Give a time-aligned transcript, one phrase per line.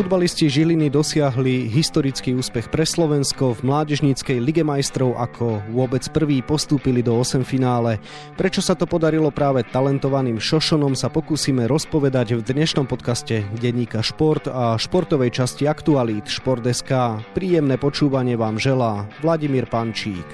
[0.00, 7.04] Futbalisti Žiliny dosiahli historický úspech pre Slovensko v mládežníckej Lige majstrov ako vôbec prvý postúpili
[7.04, 8.00] do 8 finále.
[8.32, 14.48] Prečo sa to podarilo práve talentovaným Šošonom sa pokúsime rozpovedať v dnešnom podcaste Denníka Šport
[14.48, 17.20] a športovej časti Aktualít Šport.sk.
[17.36, 20.24] Príjemné počúvanie vám želá Vladimír Pančík.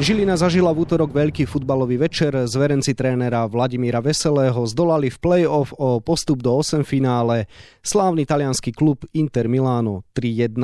[0.00, 2.32] Žilina zažila v útorok veľký futbalový večer.
[2.48, 7.44] Zverenci trénera Vladimíra Veselého zdolali v play-off o postup do 8 finále
[7.84, 10.56] slávny talianský klub Inter Milano 3-1.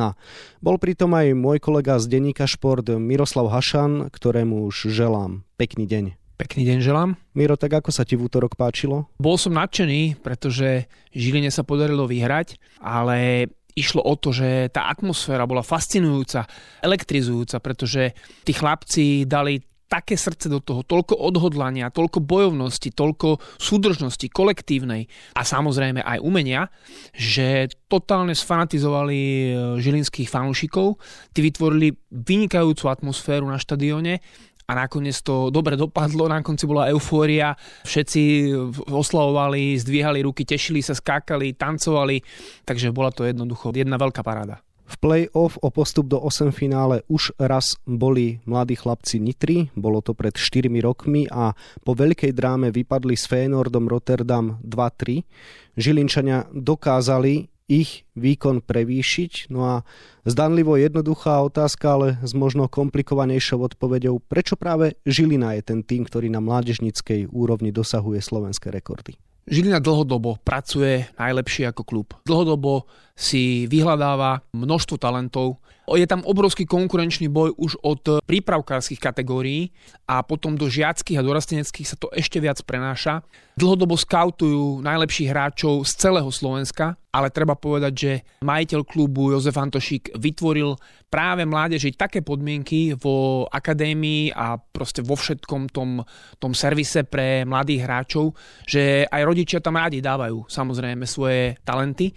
[0.64, 6.16] Bol pritom aj môj kolega z denníka Šport Miroslav Hašan, ktorému už želám pekný deň.
[6.40, 7.20] Pekný deň želám.
[7.36, 9.12] Miro, tak ako sa ti v útorok páčilo?
[9.20, 15.44] Bol som nadšený, pretože Žiline sa podarilo vyhrať, ale išlo o to, že tá atmosféra
[15.44, 16.48] bola fascinujúca,
[16.80, 24.26] elektrizujúca, pretože tí chlapci dali také srdce do toho, toľko odhodlania, toľko bojovnosti, toľko súdržnosti
[24.34, 25.06] kolektívnej
[25.38, 26.66] a samozrejme aj umenia,
[27.14, 30.98] že totálne sfanatizovali e, žilinských fanúšikov.
[31.30, 34.18] Tí vytvorili vynikajúcu atmosféru na štadióne
[34.66, 37.54] a nakoniec to dobre dopadlo, na konci bola eufória,
[37.86, 38.50] všetci
[38.90, 42.20] oslavovali, zdvíhali ruky, tešili sa, skákali, tancovali,
[42.66, 44.58] takže bola to jednoducho jedna veľká paráda.
[44.86, 50.14] V play-off o postup do 8 finále už raz boli mladí chlapci Nitry, bolo to
[50.14, 55.26] pred 4 rokmi a po veľkej dráme vypadli s Fénordom Rotterdam 2-3.
[55.74, 59.50] Žilinčania dokázali ich výkon prevýšiť.
[59.50, 59.74] No a
[60.22, 66.30] zdanlivo jednoduchá otázka, ale s možno komplikovanejšou odpovedou, prečo práve Žilina je ten tým, ktorý
[66.30, 69.18] na mládežnickej úrovni dosahuje slovenské rekordy?
[69.46, 72.08] Žilina dlhodobo pracuje najlepšie ako klub.
[72.26, 75.62] Dlhodobo si vyhľadáva množstvo talentov.
[75.94, 79.70] Je tam obrovský konkurenčný boj už od prípravkárskych kategórií
[80.10, 83.22] a potom do žiackých a dorasteneckých sa to ešte viac prenáša.
[83.54, 88.12] Dlhodobo skautujú najlepších hráčov z celého Slovenska, ale treba povedať, že
[88.44, 90.76] majiteľ klubu Jozef Antošík vytvoril
[91.08, 96.04] práve mládeži také podmienky vo akadémii a proste vo všetkom tom,
[96.36, 98.36] tom servise pre mladých hráčov,
[98.68, 102.12] že aj rodičia tam rádi dávajú samozrejme svoje talenty.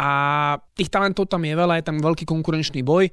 [0.00, 0.08] A
[0.72, 3.09] tých talentov tam je veľa, je tam veľký konkurenčný boj.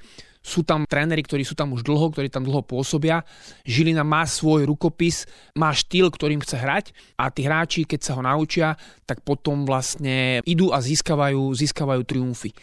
[0.47, 3.27] Sú tam tréneri, ktorí sú tam už dlho, ktorí tam dlho pôsobia.
[3.67, 5.27] Žilina má svoj rukopis,
[5.59, 6.85] má štýl, ktorým chce hrať
[7.19, 12.55] a tí hráči, keď sa ho naučia, tak potom vlastne idú a získavajú, získavajú triumfy.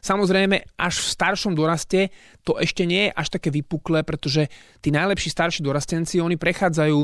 [0.00, 2.14] Samozrejme, až v staršom doraste
[2.46, 4.46] to ešte nie je až také vypuklé, pretože
[4.78, 6.98] tí najlepší starší dorastenci, oni prechádzajú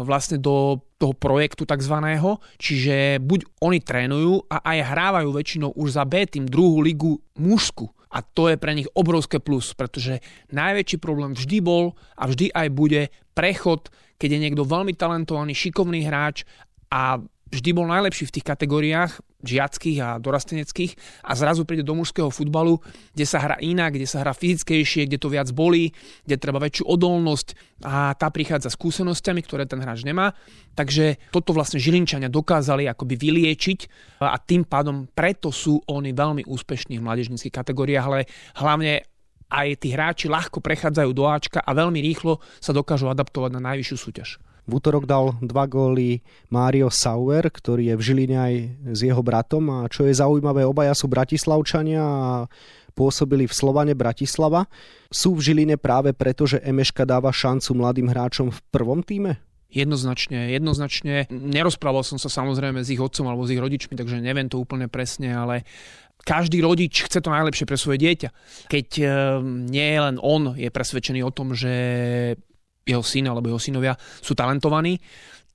[0.00, 6.08] vlastne do toho projektu takzvaného, čiže buď oni trénujú a aj hrávajú väčšinou už za
[6.08, 7.92] B tým druhú ligu mužsku.
[8.16, 12.68] A to je pre nich obrovské plus, pretože najväčší problém vždy bol a vždy aj
[12.72, 16.48] bude prechod, keď je niekto veľmi talentovaný, šikovný hráč
[16.88, 19.12] a vždy bol najlepší v tých kategóriách
[19.46, 22.82] žiackých a dorasteneckých a zrazu príde do mužského futbalu,
[23.14, 25.94] kde sa hrá inak, kde sa hrá fyzickejšie, kde to viac bolí,
[26.26, 27.48] kde treba väčšiu odolnosť
[27.86, 30.34] a tá prichádza s skúsenostiami, ktoré ten hráč nemá.
[30.74, 33.80] Takže toto vlastne Žilinčania dokázali akoby vyliečiť
[34.26, 38.26] a tým pádom preto sú oni veľmi úspešní v mládežnických kategóriách, ale
[38.58, 39.06] hlavne
[39.46, 43.96] aj tí hráči ľahko prechádzajú do Ačka a veľmi rýchlo sa dokážu adaptovať na najvyššiu
[43.96, 44.42] súťaž.
[44.66, 48.54] V útorok dal dva góly Mário Sauer, ktorý je v Žiline aj
[48.98, 52.50] s jeho bratom a čo je zaujímavé, obaja sú bratislavčania a
[52.98, 54.66] pôsobili v Slovane Bratislava.
[55.12, 59.38] Sú v Žiline práve preto, že Emeška dáva šancu mladým hráčom v prvom týme?
[59.66, 61.28] Jednoznačne, jednoznačne.
[61.28, 64.88] Nerozprával som sa samozrejme s ich otcom alebo s ich rodičmi, takže neviem to úplne
[64.88, 65.68] presne, ale
[66.22, 68.28] každý rodič chce to najlepšie pre svoje dieťa.
[68.72, 69.10] Keď eh,
[69.44, 71.70] nie len on je presvedčený o tom, že
[72.86, 75.02] jeho syn alebo jeho synovia sú talentovaní,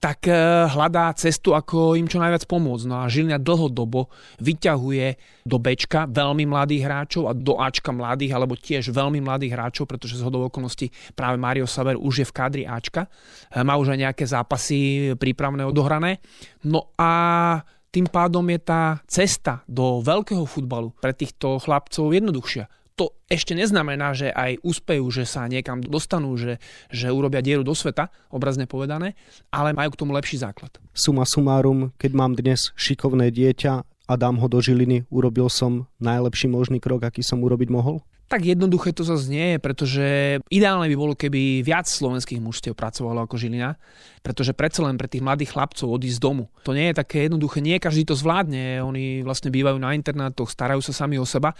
[0.01, 0.33] tak e,
[0.65, 2.89] hľadá cestu, ako im čo najviac pomôcť.
[2.89, 4.09] No a Žilina dlhodobo
[4.41, 5.07] vyťahuje
[5.45, 10.17] do Bčka veľmi mladých hráčov a do Ačka mladých, alebo tiež veľmi mladých hráčov, pretože
[10.17, 13.05] z hodov okolností práve Mario Saver už je v kádri Ačka.
[13.53, 16.17] E, má už aj nejaké zápasy prípravné odohrané.
[16.65, 17.61] No a
[17.93, 24.13] tým pádom je tá cesta do veľkého futbalu pre týchto chlapcov jednoduchšia to ešte neznamená,
[24.13, 26.61] že aj úspejú, že sa niekam dostanú, že,
[26.93, 29.17] že urobia dieru do sveta, obrazne povedané,
[29.49, 30.69] ale majú k tomu lepší základ.
[30.93, 36.45] Suma sumárum, keď mám dnes šikovné dieťa a dám ho do žiliny, urobil som najlepší
[36.45, 38.05] možný krok, aký som urobiť mohol?
[38.29, 40.05] Tak jednoduché to zase nie je, pretože
[40.47, 43.75] ideálne by bolo, keby viac slovenských mužstiev pracovalo ako Žilina,
[44.23, 46.47] pretože predsa len pre tých mladých chlapcov odísť z domu.
[46.63, 50.79] To nie je také jednoduché, nie každý to zvládne, oni vlastne bývajú na internátoch, starajú
[50.79, 51.51] sa sami o seba,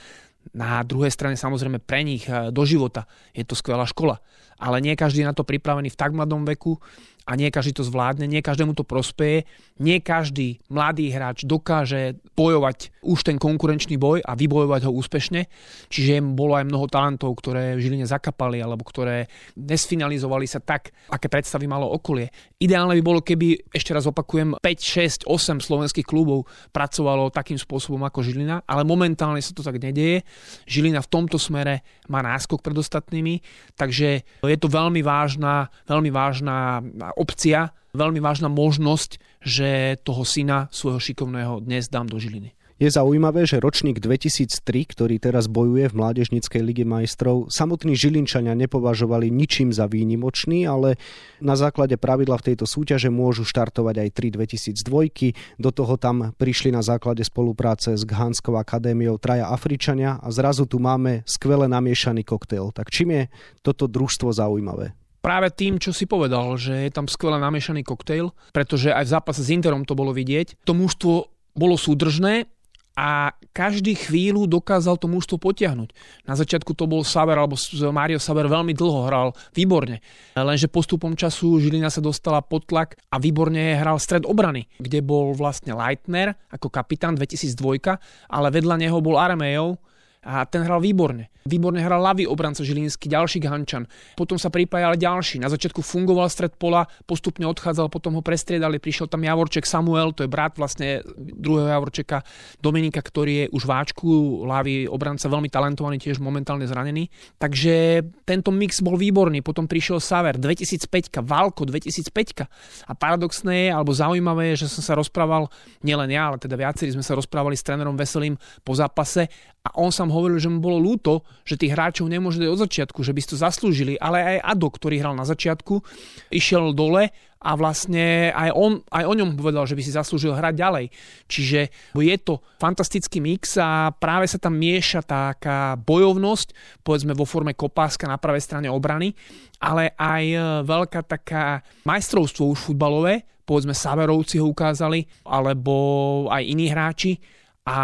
[0.52, 4.20] na druhej strane samozrejme pre nich eh, do života je to skvelá škola.
[4.62, 6.78] ale nie každý je na to pripravený v tak mladom veku
[7.26, 9.46] a nie každý to zvládne, nie každému to prospeje,
[9.78, 15.46] nie každý mladý hráč dokáže bojovať už ten konkurenčný boj a vybojovať ho úspešne,
[15.90, 21.30] čiže bolo aj mnoho talentov, ktoré v Žiline zakapali alebo ktoré nesfinalizovali sa tak, aké
[21.30, 22.30] predstavy malo okolie.
[22.62, 28.02] Ideálne by bolo, keby, ešte raz opakujem, 5, 6, 8 slovenských klubov pracovalo takým spôsobom
[28.06, 30.22] ako Žilina, ale momentálne sa to tak nedeje.
[30.70, 33.42] Žilina v tomto smere má náskok pred ostatnými,
[33.74, 36.86] takže je to veľmi vážna, veľmi vážna
[37.16, 42.56] opcia, veľmi vážna možnosť, že toho syna svojho šikovného dnes dám do Žiliny.
[42.82, 49.30] Je zaujímavé, že ročník 2003, ktorý teraz bojuje v Mládežnickej lige majstrov, samotní Žilinčania nepovažovali
[49.30, 50.98] ničím za výnimočný, ale
[51.38, 55.62] na základe pravidla v tejto súťaže môžu štartovať aj 3 2002.
[55.62, 60.82] Do toho tam prišli na základe spolupráce s Ghanskou akadémiou traja Afričania a zrazu tu
[60.82, 62.74] máme skvele namiešaný koktail.
[62.74, 63.24] Tak čím je
[63.62, 64.98] toto družstvo zaujímavé?
[65.22, 69.42] Práve tým, čo si povedal, že je tam skvelé namiešaný koktejl, pretože aj v zápase
[69.46, 70.66] s Interom to bolo vidieť.
[70.66, 71.14] To mužstvo
[71.54, 72.50] bolo súdržné
[72.92, 75.96] a každý chvíľu dokázal to mužstvo potiahnuť.
[76.28, 77.56] Na začiatku to bol Saver, alebo
[77.96, 80.04] Mario Saver veľmi dlho hral výborne.
[80.36, 85.32] Lenže postupom času Žilina sa dostala pod tlak a výborne hral stred obrany, kde bol
[85.32, 87.96] vlastne Leitner ako kapitán 2002,
[88.28, 89.80] ale vedľa neho bol Aramejov,
[90.22, 91.34] a ten hral výborne.
[91.42, 93.90] Výborne hral ľavý obranca Žilínsky, ďalší Gančan.
[94.14, 95.42] Potom sa pripájal ďalší.
[95.42, 100.22] Na začiatku fungoval stred pola, postupne odchádzal, potom ho prestriedali, prišiel tam Javorček Samuel, to
[100.22, 102.22] je brat vlastne druhého Javorčeka
[102.62, 107.10] Dominika, ktorý je už váčku, ľavý obranca, veľmi talentovaný, tiež momentálne zranený.
[107.42, 109.42] Takže tento mix bol výborný.
[109.42, 112.46] Potom prišiel Saver 2005, Valko 2005.
[112.86, 115.50] A paradoxné je, alebo zaujímavé je, že som sa rozprával,
[115.82, 119.26] nielen ja, ale teda viacerí sme sa rozprávali s trénerom Veselým po zápase
[119.62, 123.06] a on sám hovoril, že mu bolo ľúto, že tých hráčov nemôže dať od začiatku,
[123.06, 125.86] že by si to zaslúžili, ale aj Ado, ktorý hral na začiatku,
[126.34, 130.54] išiel dole a vlastne aj on, aj o ňom povedal, že by si zaslúžil hrať
[130.58, 130.86] ďalej.
[131.30, 131.60] Čiže
[131.94, 138.10] je to fantastický mix a práve sa tam mieša taká bojovnosť, povedzme vo forme kopáska
[138.10, 139.14] na pravej strane obrany,
[139.62, 146.66] ale aj e, veľká taká majstrovstvo už futbalové, povedzme Saverovci ho ukázali, alebo aj iní
[146.74, 147.22] hráči,
[147.62, 147.78] a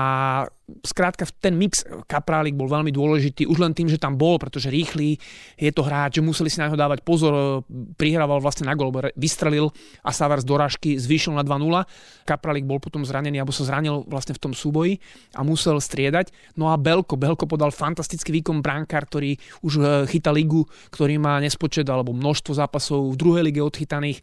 [0.84, 5.16] skrátka ten mix Kaprálik bol veľmi dôležitý, už len tým, že tam bol, pretože rýchly
[5.56, 7.64] je to hráč, že museli si na neho dávať pozor,
[7.96, 9.72] prihrával vlastne na gol, vystrelil
[10.04, 11.88] a Savars z dorážky zvýšil na 2-0.
[12.28, 15.00] Kaprálik bol potom zranený, alebo sa zranil vlastne v tom súboji
[15.40, 16.36] a musel striedať.
[16.60, 19.82] No a Belko, Belko podal fantastický výkon brankár, ktorý už e,
[20.12, 24.20] chyta ligu, ktorý má nespočet alebo množstvo zápasov v druhej lige odchytaných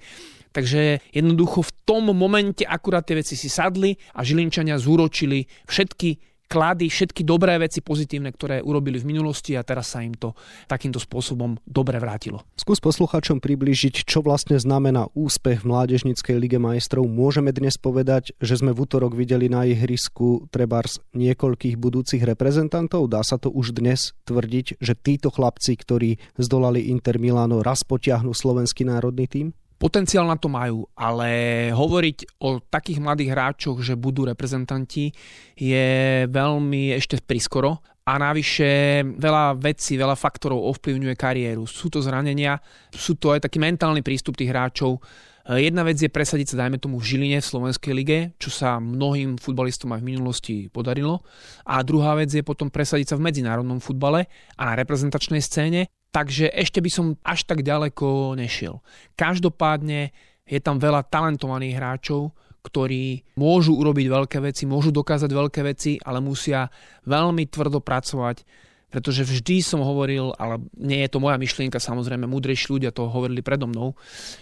[0.55, 6.87] Takže jednoducho v tom momente akurát tie veci si sadli a Žilinčania zúročili všetky klady,
[6.87, 10.37] všetky dobré veci pozitívne, ktoré urobili v minulosti a teraz sa im to
[10.71, 12.47] takýmto spôsobom dobre vrátilo.
[12.55, 17.09] Skús posluchačom priblížiť, čo vlastne znamená úspech v Mládežnickej lige majstrov.
[17.11, 23.11] Môžeme dnes povedať, že sme v útorok videli na ihrisku trebárs niekoľkých budúcich reprezentantov.
[23.11, 28.31] Dá sa to už dnes tvrdiť, že títo chlapci, ktorí zdolali Inter Milano, raz potiahnu
[28.31, 29.47] slovenský národný tým?
[29.85, 35.13] Potenciál na to majú, ale hovoriť o takých mladých hráčoch, že budú reprezentanti,
[35.53, 41.69] je veľmi ešte priskoro a navyše veľa vecí, veľa faktorov ovplyvňuje kariéru.
[41.69, 42.57] Sú to zranenia,
[42.97, 45.05] sú to aj taký mentálny prístup tých hráčov.
[45.53, 49.37] Jedna vec je presadiť sa, dajme tomu, v Žiline v Slovenskej lige, čo sa mnohým
[49.37, 51.21] futbalistom aj v minulosti podarilo.
[51.69, 55.93] A druhá vec je potom presadiť sa v medzinárodnom futbale a na reprezentačnej scéne.
[56.15, 58.79] Takže ešte by som až tak ďaleko nešiel.
[59.19, 60.15] Každopádne
[60.47, 62.31] je tam veľa talentovaných hráčov,
[62.63, 66.71] ktorí môžu urobiť veľké veci, môžu dokázať veľké veci, ale musia
[67.05, 68.47] veľmi tvrdo pracovať,
[68.89, 73.45] pretože vždy som hovoril, ale nie je to moja myšlienka, samozrejme, múdrejší ľudia to hovorili
[73.45, 73.99] predo mnou,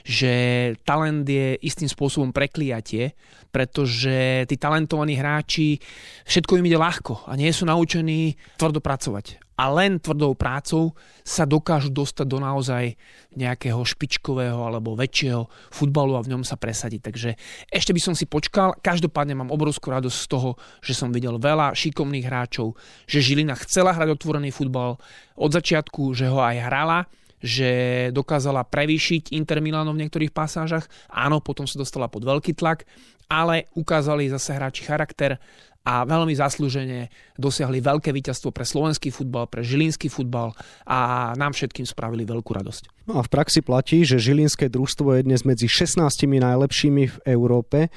[0.07, 0.31] že
[0.87, 3.17] talent je istým spôsobom prekliatie,
[3.49, 5.81] pretože tí talentovaní hráči,
[6.29, 11.45] všetko im ide ľahko a nie sú naučení tvrdo pracovať a len tvrdou prácou sa
[11.45, 12.97] dokážu dostať do naozaj
[13.37, 17.01] nejakého špičkového alebo väčšieho futbalu a v ňom sa presadiť.
[17.01, 17.31] Takže
[17.69, 18.77] ešte by som si počkal.
[18.81, 23.93] Každopádne mám obrovskú radosť z toho, že som videl veľa šikovných hráčov, že Žilina chcela
[23.93, 24.97] hrať otvorený futbal
[25.37, 27.05] od začiatku, že ho aj hrala,
[27.43, 27.71] že
[28.15, 30.87] dokázala prevýšiť Inter Milano v niektorých pasážach.
[31.11, 32.87] Áno, potom sa dostala pod veľký tlak,
[33.27, 35.41] ale ukázali zase hráči charakter,
[35.83, 40.55] a veľmi zaslúžene dosiahli veľké víťazstvo pre slovenský futbal, pre žilinský futbal
[40.87, 43.11] a nám všetkým spravili veľkú radosť.
[43.11, 47.91] No a v praxi platí, že žilinské družstvo je dnes medzi 16 najlepšími v Európe.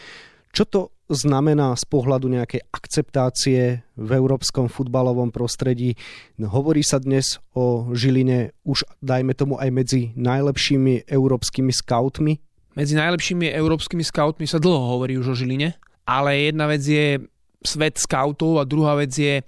[0.50, 5.94] Čo to znamená z pohľadu nejakej akceptácie v európskom futbalovom prostredí?
[6.42, 12.42] Hovorí sa dnes o Žiline už, dajme tomu, aj medzi najlepšími európskymi skautmi?
[12.74, 15.78] Medzi najlepšími európskymi skautmi sa dlho hovorí už o Žiline,
[16.10, 17.22] ale jedna vec je
[17.66, 19.42] svet skautov a druhá vec je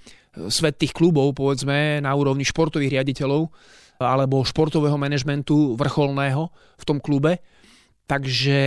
[0.50, 3.50] svet tých klubov, povedzme, na úrovni športových riaditeľov
[3.97, 7.41] alebo športového manažmentu vrcholného v tom klube.
[8.07, 8.62] Takže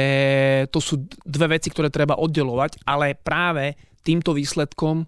[0.68, 5.06] to sú dve veci, ktoré treba oddelovať, ale práve týmto výsledkom e,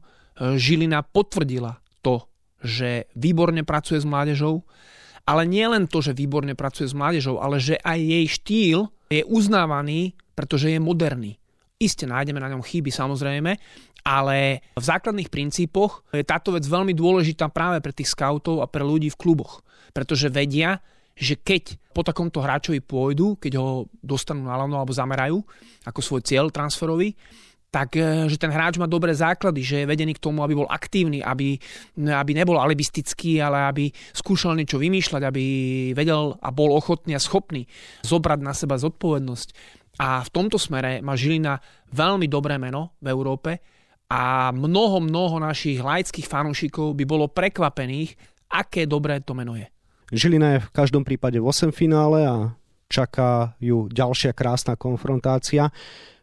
[0.56, 2.24] Žilina potvrdila to,
[2.62, 4.64] že výborne pracuje s mládežou,
[5.28, 8.78] ale nie len to, že výborne pracuje s mládežou, ale že aj jej štýl
[9.12, 11.41] je uznávaný, pretože je moderný.
[11.82, 13.58] Isté nájdeme na ňom chyby samozrejme,
[14.06, 14.38] ale
[14.78, 19.10] v základných princípoch je táto vec veľmi dôležitá práve pre tých scoutov a pre ľudí
[19.10, 20.78] v kluboch, pretože vedia,
[21.18, 25.42] že keď po takomto hráčovi pôjdu, keď ho dostanú na lano alebo zamerajú
[25.82, 27.18] ako svoj cieľ transferový,
[27.72, 30.68] tak e, že ten hráč má dobré základy, že je vedený k tomu, aby bol
[30.68, 31.56] aktívny, aby,
[31.96, 35.44] aby nebol alibistický, ale aby skúšal niečo vymýšľať, aby
[35.96, 37.64] vedel a bol ochotný a schopný
[38.04, 39.80] zobrať na seba zodpovednosť.
[40.00, 41.60] A v tomto smere má Žilina
[41.92, 43.60] veľmi dobré meno v Európe
[44.08, 48.16] a mnoho, mnoho našich laických fanúšikov by bolo prekvapených,
[48.52, 49.68] aké dobré to meno je.
[50.12, 52.52] Žilina je v každom prípade v 8 finále a
[52.92, 55.72] čaká ju ďalšia krásna konfrontácia.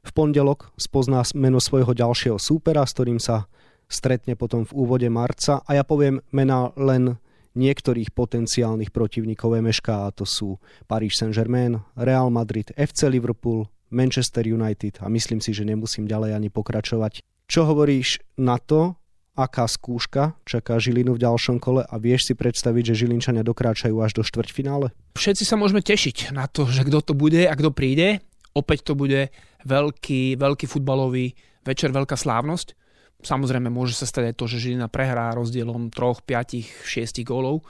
[0.06, 3.50] V pondelok spozná meno svojho ďalšieho súpera, s ktorým sa
[3.90, 7.18] stretne potom v úvode marca a ja poviem mena len
[7.60, 10.56] niektorých potenciálnych protivníkov MŠK a to sú
[10.88, 16.50] Paris Saint-Germain, Real Madrid, FC Liverpool, Manchester United a myslím si, že nemusím ďalej ani
[16.50, 17.20] pokračovať.
[17.50, 18.96] Čo hovoríš na to,
[19.40, 24.20] aká skúška čaká Žilinu v ďalšom kole a vieš si predstaviť, že Žilinčania dokráčajú až
[24.20, 24.92] do štvrťfinále?
[25.16, 28.20] Všetci sa môžeme tešiť na to, že kto to bude a kto príde.
[28.54, 29.32] Opäť to bude
[29.64, 32.76] veľký, veľký futbalový večer, veľká slávnosť.
[33.20, 37.68] Samozrejme môže sa stať aj to, že Žilina prehrá rozdielom 3, 5, 6 gólov.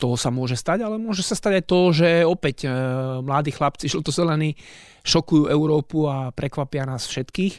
[0.00, 2.68] To sa môže stať, ale môže sa stať aj to, že opäť e,
[3.20, 4.56] mladí chlapci žltozelení
[5.04, 7.54] šokujú Európu a prekvapia nás všetkých.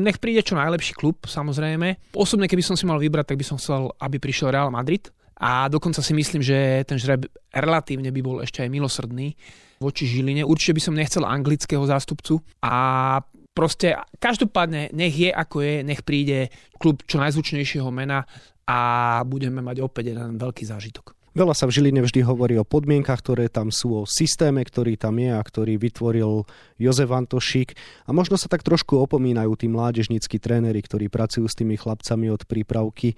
[0.00, 2.16] Nech príde čo najlepší klub, samozrejme.
[2.16, 5.12] Osobne, keby som si mal vybrať, tak by som chcel, aby prišiel Real Madrid.
[5.38, 9.36] A dokonca si myslím, že ten žreb relatívne by bol ešte aj milosrdný
[9.78, 10.42] voči Žiline.
[10.42, 12.42] Určite by som nechcel anglického zástupcu.
[12.64, 13.20] A
[13.58, 18.22] proste každopádne nech je ako je, nech príde klub čo najzvučnejšieho mena
[18.70, 18.78] a
[19.26, 21.18] budeme mať opäť jeden veľký zážitok.
[21.38, 25.22] Veľa sa v Žiline vždy hovorí o podmienkach, ktoré tam sú, o systéme, ktorý tam
[25.22, 26.42] je a ktorý vytvoril
[26.82, 27.78] Jozef Antošík.
[28.06, 32.42] A možno sa tak trošku opomínajú tí mládežníckí tréneri, ktorí pracujú s tými chlapcami od
[32.42, 33.14] prípravky.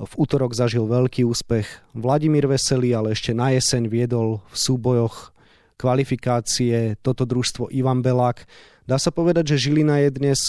[0.00, 5.36] V útorok zažil veľký úspech Vladimír Veselý, ale ešte na jeseň viedol v súbojoch
[5.80, 8.44] kvalifikácie toto družstvo Ivan Belák.
[8.84, 10.40] Dá sa povedať, že Žilina je dnes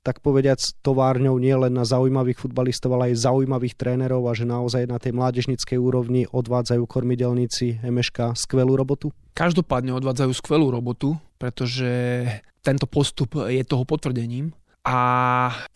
[0.00, 4.88] tak povediac továrňou nie len na zaujímavých futbalistov, ale aj zaujímavých trénerov a že naozaj
[4.88, 9.12] na tej mládežnickej úrovni odvádzajú kormidelníci MŠK skvelú robotu?
[9.36, 12.24] Každopádne odvádzajú skvelú robotu, pretože
[12.64, 14.56] tento postup je toho potvrdením
[14.88, 14.96] a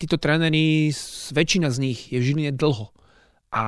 [0.01, 0.89] títo tréneri,
[1.29, 2.89] väčšina z nich je v Žiline dlho
[3.53, 3.63] a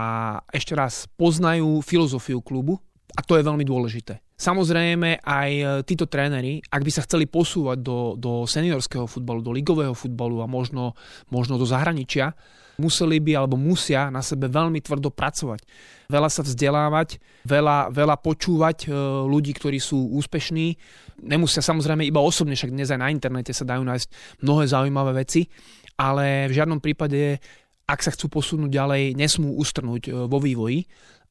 [0.50, 2.82] ešte raz poznajú filozofiu klubu
[3.14, 4.25] a to je veľmi dôležité.
[4.36, 9.56] Samozrejme aj e, títo tréneri, ak by sa chceli posúvať do, do seniorského futbalu, do
[9.56, 10.92] ligového futbalu a možno,
[11.32, 12.36] možno do zahraničia,
[12.76, 15.64] museli by alebo musia na sebe veľmi tvrdo pracovať.
[16.12, 18.88] Veľa sa vzdelávať, veľa, veľa počúvať e,
[19.24, 20.76] ľudí, ktorí sú úspešní.
[21.24, 25.48] Nemusia samozrejme iba osobne, však dnes aj na internete sa dajú nájsť mnohé zaujímavé veci,
[25.96, 27.40] ale v žiadnom prípade,
[27.88, 30.84] ak sa chcú posunúť ďalej, nesmú ustrnúť e, vo vývoji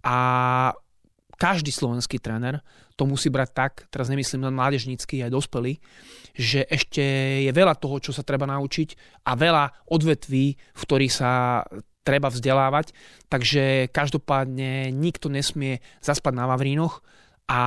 [0.04, 0.16] a
[1.36, 2.62] každý slovenský tréner
[2.94, 5.82] to musí brať tak, teraz nemyslím len mládežnícky, aj dospelý,
[6.34, 7.02] že ešte
[7.42, 11.62] je veľa toho, čo sa treba naučiť a veľa odvetví, v ktorých sa
[12.04, 12.92] treba vzdelávať,
[13.32, 17.00] takže každopádne nikto nesmie zaspať na Vavrínoch
[17.48, 17.62] a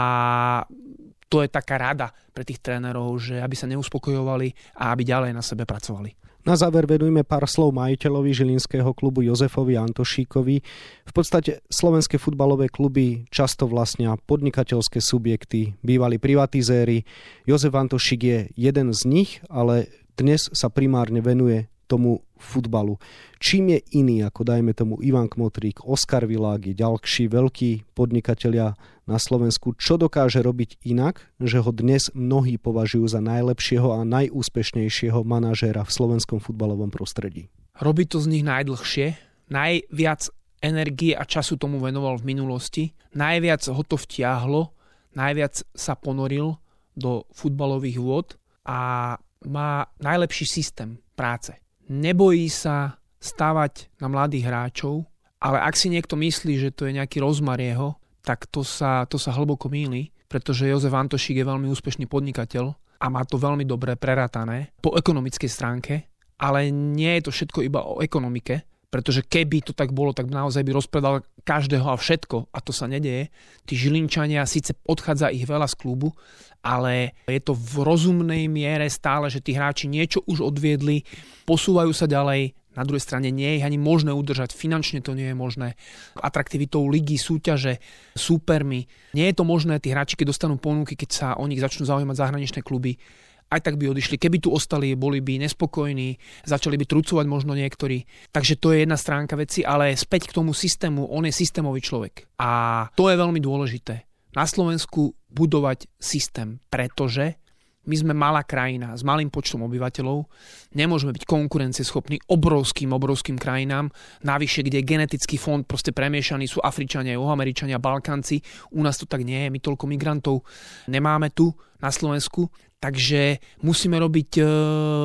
[1.27, 5.43] to je taká rada pre tých trénerov, že aby sa neuspokojovali a aby ďalej na
[5.43, 6.26] sebe pracovali.
[6.48, 10.56] Na záver venujeme pár slov majiteľovi žilinského klubu Jozefovi Antošíkovi.
[11.04, 17.04] V podstate slovenské futbalové kluby často vlastnia podnikateľské subjekty, bývali privatizéri.
[17.44, 23.00] Jozef Antošík je jeden z nich, ale dnes sa primárne venuje tomu futbalu.
[23.41, 28.77] Čím je iný ako dajme tomu Ivan Kmotrík, Oskar Világi, ďalší veľkí podnikatelia
[29.10, 35.24] na Slovensku, čo dokáže robiť inak, že ho dnes mnohí považujú za najlepšieho a najúspešnejšieho
[35.24, 37.50] manažéra v slovenskom futbalovom prostredí.
[37.79, 39.15] Robí to z nich najdlhšie,
[39.48, 40.27] najviac
[40.60, 42.84] energie a času tomu venoval v minulosti,
[43.15, 44.75] najviac ho to vtiahlo,
[45.15, 46.58] najviac sa ponoril
[46.98, 48.27] do futbalových vôd
[48.65, 49.13] a
[49.46, 51.53] má najlepší systém práce
[51.89, 55.08] nebojí sa stavať na mladých hráčov,
[55.41, 59.15] ale ak si niekto myslí, že to je nejaký rozmar jeho, tak to sa, to
[59.15, 63.96] sa hlboko míli, pretože Jozef Antošík je veľmi úspešný podnikateľ a má to veľmi dobre
[63.96, 65.94] prerátané po ekonomickej stránke,
[66.38, 70.63] ale nie je to všetko iba o ekonomike, pretože keby to tak bolo, tak naozaj
[70.65, 73.32] by rozpredal každého a všetko a to sa nedeje.
[73.63, 76.12] Tí Žilinčania, síce odchádza ich veľa z klubu,
[76.60, 81.08] ale je to v rozumnej miere stále, že tí hráči niečo už odviedli,
[81.48, 85.38] posúvajú sa ďalej, na druhej strane nie je ani možné udržať, finančne to nie je
[85.39, 85.74] možné.
[86.13, 87.82] Atraktivitou ligy, súťaže,
[88.13, 88.86] súpermi.
[89.18, 92.13] Nie je to možné, tí hráči, keď dostanú ponuky, keď sa o nich začnú zaujímať
[92.22, 93.01] zahraničné kluby,
[93.48, 94.20] aj tak by odišli.
[94.20, 98.04] Keby tu ostali, boli by nespokojní, začali by trucovať možno niektorí.
[98.32, 102.27] Takže to je jedna stránka veci, ale späť k tomu systému, on je systémový človek.
[102.44, 104.04] A to je veľmi dôležité.
[104.36, 107.39] Na Slovensku budovať systém, pretože
[107.88, 110.27] my sme malá krajina s malým počtom obyvateľov,
[110.75, 113.88] nemôžeme byť konkurencieschopní obrovským, obrovským krajinám,
[114.27, 118.44] navyše, kde je genetický fond proste premiešaný, sú Afričania, Juhoameričania, Balkánci,
[118.75, 120.44] u nás to tak nie je, my toľko migrantov
[120.91, 124.44] nemáme tu na Slovensku, takže musíme robiť e,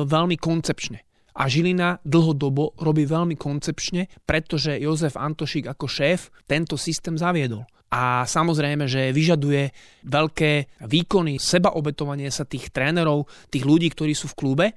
[0.05, 1.01] veľmi koncepčne.
[1.33, 8.25] A Žilina dlhodobo robí veľmi koncepčne, pretože Jozef Antošík ako šéf tento systém zaviedol a
[8.25, 9.69] samozrejme, že vyžaduje
[10.09, 14.67] veľké výkony, sebaobetovanie sa tých trénerov, tých ľudí, ktorí sú v klube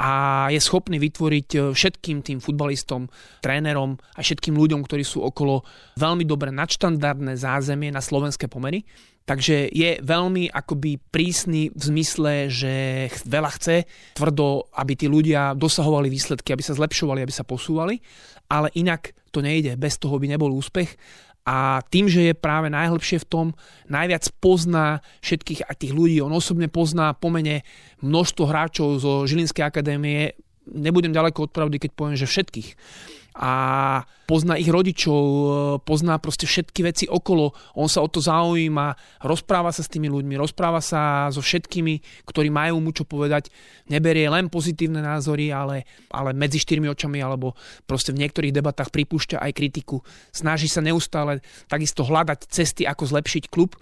[0.00, 0.12] a
[0.48, 3.12] je schopný vytvoriť e, všetkým tým futbalistom,
[3.44, 5.64] trénerom a všetkým ľuďom, ktorí sú okolo
[6.00, 8.84] veľmi dobre nadštandardné zázemie na slovenské pomery.
[9.26, 12.72] Takže je veľmi akoby prísny v zmysle, že
[13.26, 13.76] veľa chce,
[14.14, 17.98] tvrdo, aby tí ľudia dosahovali výsledky, aby sa zlepšovali, aby sa posúvali,
[18.46, 20.94] ale inak to nejde, bez toho by nebol úspech
[21.46, 23.46] a tým, že je práve najhlbšie v tom,
[23.86, 26.18] najviac pozná všetkých a tých ľudí.
[26.18, 27.62] On osobne pozná pomene
[28.02, 30.34] množstvo hráčov zo Žilinskej akadémie.
[30.66, 32.74] Nebudem ďaleko od pravdy, keď poviem, že všetkých
[33.36, 33.52] a
[34.24, 35.20] pozná ich rodičov,
[35.84, 40.40] pozná proste všetky veci okolo, on sa o to zaujíma, rozpráva sa s tými ľuďmi,
[40.40, 43.52] rozpráva sa so všetkými, ktorí majú mu čo povedať,
[43.92, 47.52] neberie len pozitívne názory, ale, ale medzi štyrmi očami alebo
[47.84, 50.00] proste v niektorých debatách pripúšťa aj kritiku,
[50.32, 53.76] snaží sa neustále takisto hľadať cesty, ako zlepšiť klub.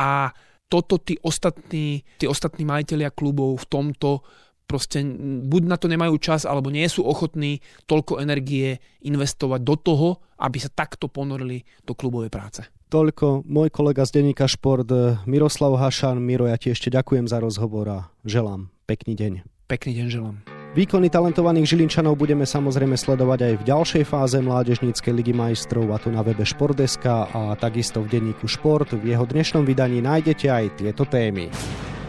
[0.00, 0.32] A
[0.66, 4.26] toto tí ostatní, tí ostatní majiteľia klubov v tomto
[4.64, 5.04] proste
[5.44, 10.08] buď na to nemajú čas, alebo nie sú ochotní toľko energie investovať do toho,
[10.40, 12.66] aby sa takto ponorili do klubovej práce.
[12.90, 14.86] Toľko môj kolega z denníka Šport
[15.26, 16.22] Miroslav Hašan.
[16.22, 19.32] Miro, ja ti ešte ďakujem za rozhovor a želám pekný deň.
[19.66, 20.36] Pekný deň želám.
[20.74, 26.10] Výkony talentovaných Žilinčanov budeme samozrejme sledovať aj v ďalšej fáze Mládežníckej ligy majstrov a tu
[26.10, 28.90] na webe Športdeska a takisto v denníku Šport.
[28.90, 31.46] V jeho dnešnom vydaní nájdete aj tieto témy.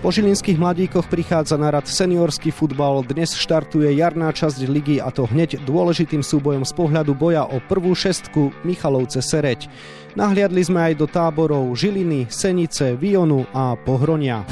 [0.06, 3.02] Po žilinských mladíkoch prichádza na rad seniorský futbal.
[3.02, 7.98] Dnes štartuje jarná časť ligy a to hneď dôležitým súbojom z pohľadu boja o prvú
[7.98, 9.66] šestku Michalovce Sereď.
[10.14, 14.46] Nahliadli sme aj do táborov Žiliny, Senice, Vionu a Pohronia.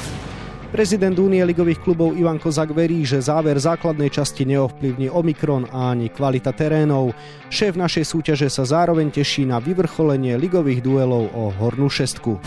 [0.74, 6.10] Prezident Únie ligových klubov Ivan Kozak verí, že záver základnej časti neovplyvní Omikron a ani
[6.10, 7.14] kvalita terénov.
[7.54, 12.42] Šéf našej súťaže sa zároveň teší na vyvrcholenie ligových duelov o hornú šestku.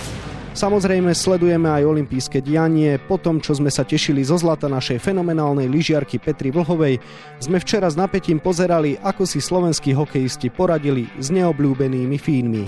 [0.57, 2.97] Samozrejme sledujeme aj olympijské dianie.
[2.97, 6.97] Po tom, čo sme sa tešili zo zlata našej fenomenálnej lyžiarky Petri Vlhovej,
[7.37, 12.65] sme včera s napätím pozerali, ako si slovenskí hokejisti poradili s neobľúbenými Fínmi.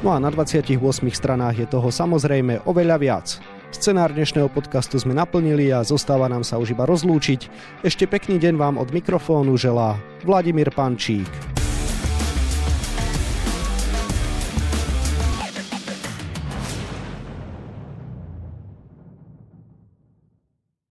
[0.00, 0.80] No a na 28
[1.12, 3.28] stranách je toho samozrejme oveľa viac.
[3.68, 7.52] Scenár dnešného podcastu sme naplnili a zostáva nám sa už iba rozlúčiť.
[7.84, 11.28] Ešte pekný deň vám od mikrofónu želá Vladimír Pančík.